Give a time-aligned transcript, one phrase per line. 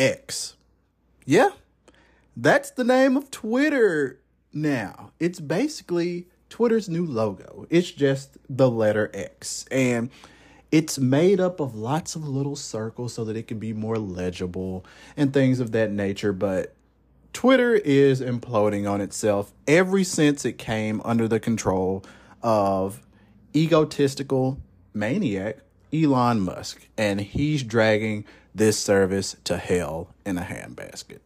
[0.00, 0.56] X.
[1.26, 1.50] Yeah,
[2.34, 4.18] that's the name of Twitter
[4.52, 5.12] now.
[5.20, 7.66] It's basically Twitter's new logo.
[7.68, 9.66] It's just the letter X.
[9.70, 10.10] And
[10.72, 14.86] it's made up of lots of little circles so that it can be more legible
[15.16, 16.32] and things of that nature.
[16.32, 16.74] But
[17.34, 22.04] Twitter is imploding on itself ever since it came under the control
[22.42, 23.02] of
[23.54, 24.58] egotistical
[24.94, 25.58] maniac
[25.92, 26.86] Elon Musk.
[26.96, 31.20] And he's dragging this service to hell in a handbasket.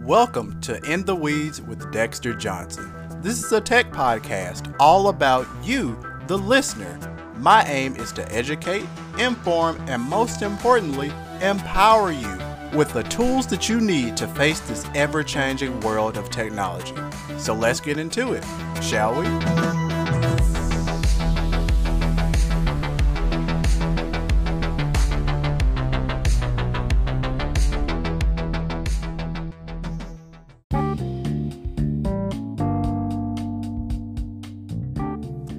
[0.00, 2.92] Welcome to In the Weeds with Dexter Johnson.
[3.20, 5.98] This is a tech podcast all about you,
[6.28, 6.98] the listener.
[7.36, 8.86] My aim is to educate,
[9.18, 12.38] inform, and most importantly, empower you
[12.76, 16.94] with the tools that you need to face this ever changing world of technology.
[17.38, 18.44] So let's get into it,
[18.82, 19.87] shall we?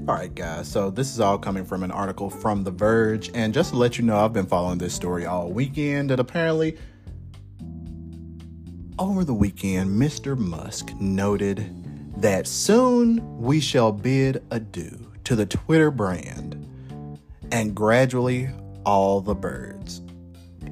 [0.09, 0.67] All right, guys.
[0.67, 3.99] So this is all coming from an article from The Verge, and just to let
[3.99, 6.09] you know, I've been following this story all weekend.
[6.09, 6.79] That apparently,
[8.97, 10.35] over the weekend, Mr.
[10.35, 11.71] Musk noted
[12.19, 16.55] that soon we shall bid adieu to the Twitter brand,
[17.51, 18.49] and gradually
[18.87, 20.01] all the birds.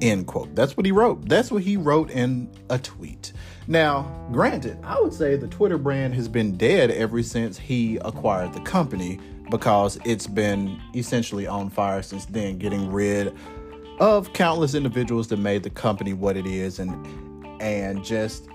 [0.00, 0.54] End quote.
[0.54, 1.28] That's what he wrote.
[1.28, 3.32] That's what he wrote in a tweet.
[3.66, 8.52] Now, granted, I would say the Twitter brand has been dead ever since he acquired
[8.52, 13.34] the company because it's been essentially on fire since then, getting rid
[14.00, 17.06] of countless individuals that made the company what it is and
[17.60, 18.48] and just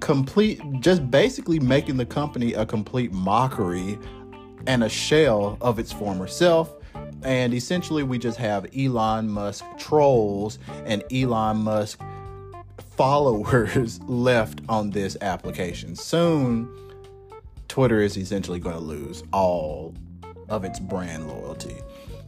[0.00, 3.98] complete just basically making the company a complete mockery
[4.66, 6.74] and a shell of its former self
[7.24, 12.00] and essentially we just have Elon Musk trolls and Elon Musk
[12.96, 15.96] followers left on this application.
[15.96, 16.68] Soon,
[17.68, 19.94] Twitter is essentially going to lose all
[20.48, 21.76] of its brand loyalty.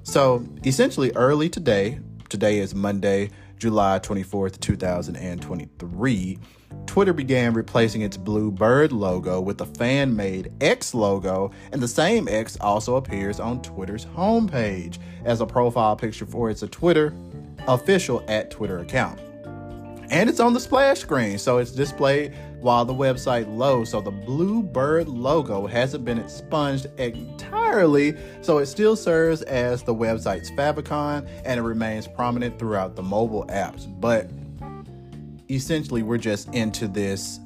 [0.04, 1.98] So, essentially, early today,
[2.28, 6.38] today is Monday, July 24th, 2023,
[6.92, 11.88] Twitter began replacing its blue bird logo with a fan made X logo, and the
[11.88, 17.14] same X also appears on Twitter's homepage as a profile picture for its Twitter
[17.66, 19.18] official at Twitter account
[20.10, 23.90] and it's on the splash screen, so it's displayed while the website loads.
[23.90, 29.94] So the blue bird logo hasn't been expunged entirely, so it still serves as the
[29.94, 33.88] website's favicon and it remains prominent throughout the mobile apps.
[34.02, 34.30] But
[35.52, 37.38] essentially, we're just into this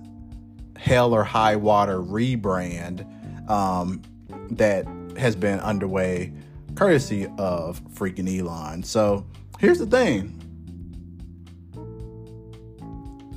[0.76, 3.06] hell or high water rebrand
[3.50, 4.02] um,
[4.50, 4.86] that
[5.18, 6.32] has been underway
[6.74, 8.82] courtesy of freaking Elon.
[8.82, 9.26] So
[9.58, 10.32] here's the thing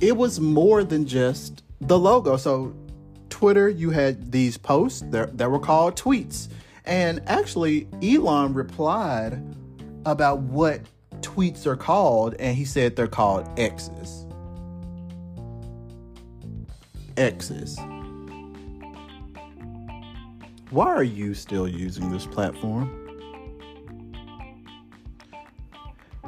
[0.00, 2.36] it was more than just the logo.
[2.36, 2.74] So,
[3.28, 6.48] Twitter, you had these posts that, that were called tweets.
[6.84, 9.42] And actually, Elon replied
[10.06, 10.80] about what
[11.20, 14.26] tweets are called, and he said they're called X's.
[17.20, 17.78] X's.
[20.70, 22.96] Why are you still using this platform?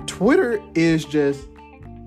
[0.07, 1.49] Twitter is just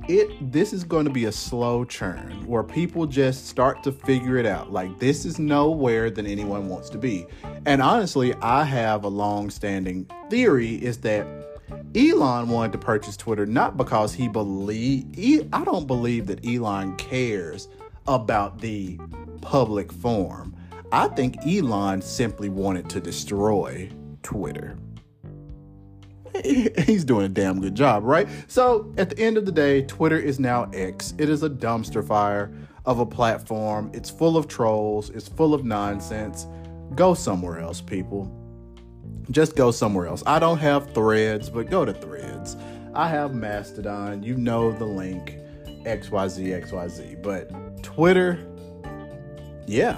[0.08, 4.38] it this is going to be a slow churn where people just start to figure
[4.38, 7.26] it out like this is nowhere than anyone wants to be
[7.66, 11.26] and honestly i have a long-standing theory is that
[11.96, 17.68] elon wanted to purchase twitter not because he believe i don't believe that elon cares
[18.08, 19.00] about the
[19.42, 20.56] public forum
[20.92, 23.90] i think elon simply wanted to destroy
[24.24, 24.78] twitter
[26.44, 28.28] he's doing a damn good job, right?
[28.48, 31.14] So at the end of the day, Twitter is now X.
[31.18, 32.52] It is a dumpster fire
[32.86, 33.90] of a platform.
[33.94, 36.48] It's full of trolls, it's full of nonsense.
[36.96, 38.32] Go somewhere else, people.
[39.32, 40.24] Just go somewhere else.
[40.26, 42.56] I don't have threads, but go to threads.
[42.94, 44.22] I have Mastodon.
[44.22, 45.38] You know the link
[45.84, 47.24] XYZ, XYZ.
[47.24, 47.50] But
[47.96, 48.38] Twitter,
[49.68, 49.98] yeah.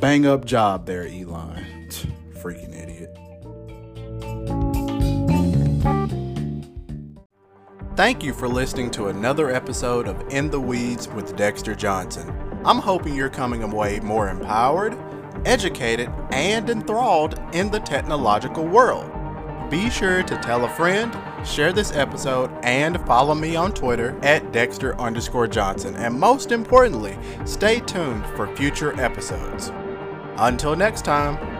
[0.00, 1.64] Bang up job there, Elon.
[2.34, 3.16] Freaking idiot.
[7.94, 12.36] Thank you for listening to another episode of In the Weeds with Dexter Johnson.
[12.64, 14.98] I'm hoping you're coming away more empowered,
[15.44, 19.08] educated, and enthralled in the technological world.
[19.70, 21.16] Be sure to tell a friend,
[21.46, 25.94] share this episode, and follow me on Twitter at Dexter underscore Johnson.
[25.96, 29.72] And most importantly, stay tuned for future episodes.
[30.36, 31.51] Until next time.